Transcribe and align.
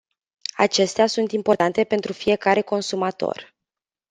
Acestea 0.55 1.07
sunt 1.07 1.31
importante 1.31 1.83
pentru 1.83 2.13
fiecare 2.13 2.61
consumator. 2.61 3.55